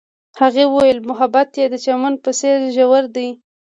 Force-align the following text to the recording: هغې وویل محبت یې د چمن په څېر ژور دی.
هغې 0.39 0.63
وویل 0.67 0.99
محبت 1.09 1.49
یې 1.59 1.65
د 1.69 1.75
چمن 1.85 2.13
په 2.23 2.31
څېر 2.39 2.57
ژور 2.75 3.03
دی. 3.15 3.29